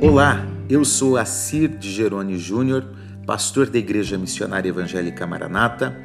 [0.00, 2.84] Olá, eu sou Assir de Jerônimo Júnior,
[3.26, 5.98] pastor da Igreja Missionária Evangélica Maranata,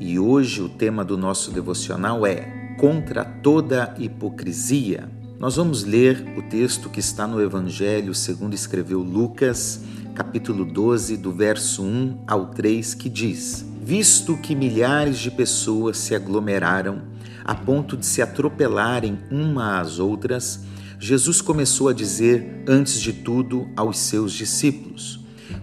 [0.00, 5.10] e hoje o tema do nosso devocional é Contra toda hipocrisia.
[5.38, 9.82] Nós vamos ler o texto que está no Evangelho segundo escreveu Lucas,
[10.14, 16.14] capítulo 12, do verso 1 ao 3, que diz: Visto que milhares de pessoas se
[16.14, 17.02] aglomeraram
[17.44, 20.64] a ponto de se atropelarem uma às outras,
[20.98, 25.20] Jesus começou a dizer, antes de tudo, aos seus discípulos: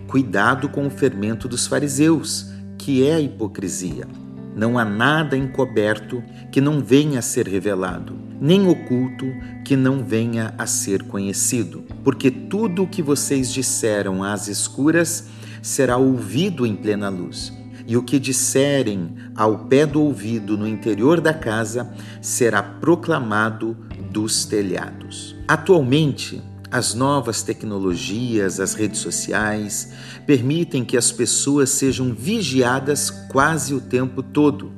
[0.07, 4.07] Cuidado com o fermento dos fariseus, que é a hipocrisia.
[4.55, 9.25] Não há nada encoberto que não venha a ser revelado, nem oculto
[9.63, 15.27] que não venha a ser conhecido, porque tudo o que vocês disseram às escuras
[15.61, 17.53] será ouvido em plena luz
[17.87, 21.91] e o que disserem ao pé do ouvido no interior da casa
[22.21, 23.75] será proclamado
[24.11, 25.35] dos telhados.
[25.47, 29.91] Atualmente, as novas tecnologias, as redes sociais,
[30.25, 34.71] permitem que as pessoas sejam vigiadas quase o tempo todo,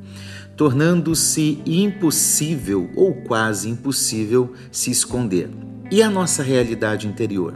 [0.56, 5.50] tornando-se impossível ou quase impossível se esconder.
[5.92, 7.54] E a nossa realidade interior?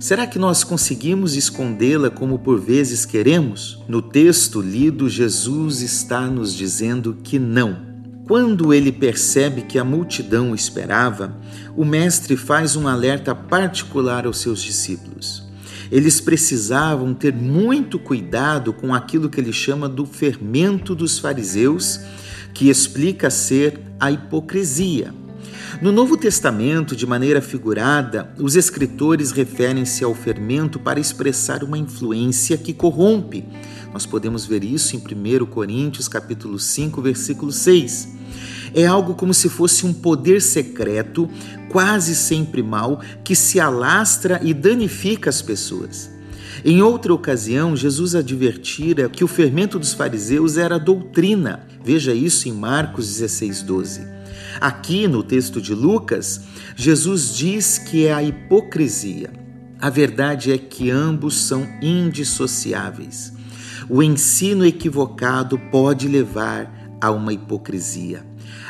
[0.00, 3.80] Será que nós conseguimos escondê-la como por vezes queremos?
[3.86, 7.91] No texto lido, Jesus está nos dizendo que não.
[8.32, 11.36] Quando ele percebe que a multidão o esperava,
[11.76, 15.46] o Mestre faz um alerta particular aos seus discípulos.
[15.90, 22.00] Eles precisavam ter muito cuidado com aquilo que ele chama do fermento dos fariseus,
[22.54, 25.12] que explica ser a hipocrisia.
[25.82, 32.56] No Novo Testamento, de maneira figurada, os escritores referem-se ao fermento para expressar uma influência
[32.56, 33.44] que corrompe.
[33.92, 38.21] Nós podemos ver isso em 1 Coríntios capítulo 5, versículo 6.
[38.74, 41.28] É algo como se fosse um poder secreto,
[41.68, 46.10] quase sempre mal, que se alastra e danifica as pessoas.
[46.64, 51.66] Em outra ocasião, Jesus advertira que o fermento dos fariseus era doutrina.
[51.84, 54.06] Veja isso em Marcos 16, 12.
[54.60, 56.42] Aqui no texto de Lucas,
[56.76, 59.30] Jesus diz que é a hipocrisia.
[59.80, 63.32] A verdade é que ambos são indissociáveis.
[63.88, 68.24] O ensino equivocado pode levar a uma hipocrisia.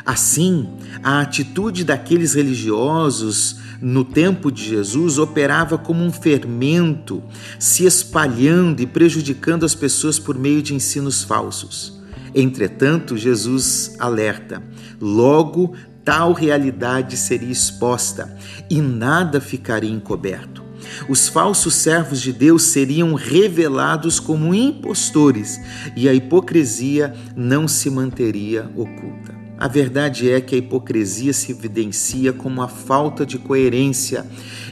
[0.05, 0.67] Assim,
[1.01, 7.23] a atitude daqueles religiosos no tempo de Jesus operava como um fermento,
[7.59, 12.01] se espalhando e prejudicando as pessoas por meio de ensinos falsos.
[12.33, 14.63] Entretanto, Jesus alerta:
[14.99, 15.73] logo
[16.03, 18.35] tal realidade seria exposta
[18.69, 20.63] e nada ficaria encoberto.
[21.07, 25.59] Os falsos servos de Deus seriam revelados como impostores
[25.95, 29.42] e a hipocrisia não se manteria oculta.
[29.63, 34.27] A verdade é que a hipocrisia se evidencia como a falta de coerência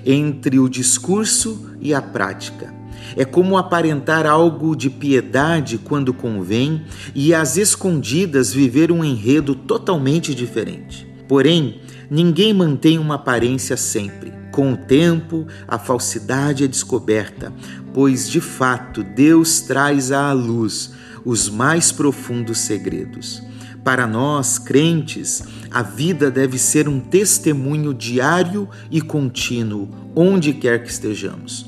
[0.05, 2.75] entre o discurso e a prática.
[3.15, 6.83] É como aparentar algo de piedade quando convém
[7.15, 11.07] e às escondidas viver um enredo totalmente diferente.
[11.25, 11.79] Porém,
[12.09, 14.33] ninguém mantém uma aparência sempre.
[14.51, 17.53] Com o tempo, a falsidade é descoberta,
[17.93, 20.91] pois de fato Deus traz à luz
[21.23, 23.41] os mais profundos segredos.
[23.83, 30.91] Para nós, crentes, a vida deve ser um testemunho diário e contínuo, onde quer que
[30.91, 31.65] estejamos.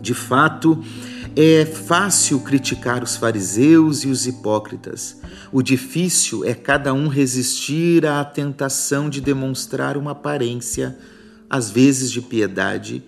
[0.00, 0.84] De fato,
[1.34, 5.16] é fácil criticar os fariseus e os hipócritas.
[5.50, 10.96] O difícil é cada um resistir à tentação de demonstrar uma aparência,
[11.48, 13.02] às vezes de piedade,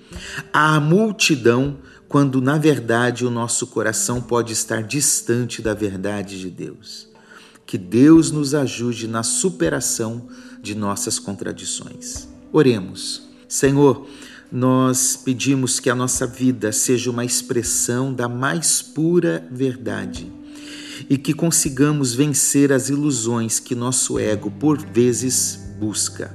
[0.53, 1.77] à multidão,
[2.09, 7.16] quando na verdade o nosso coração pode estar distante da verdade de Deus.
[7.66, 10.28] Que Deus nos ajude na superação
[10.62, 12.28] de nossas contradições.
[12.53, 13.28] Oremos.
[13.49, 14.09] Senhor,
[14.50, 20.32] nós pedimos que a nossa vida seja uma expressão da mais pura verdade
[21.10, 26.34] e que consigamos vencer as ilusões que nosso ego por vezes busca.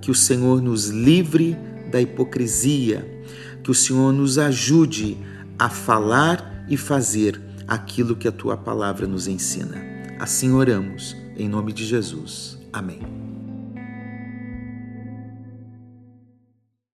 [0.00, 1.56] Que o Senhor nos livre
[1.90, 3.24] da hipocrisia,
[3.62, 5.18] que o Senhor nos ajude
[5.58, 9.93] a falar e fazer aquilo que a tua palavra nos ensina.
[10.18, 12.58] Assim oramos, em nome de Jesus.
[12.72, 13.23] Amém.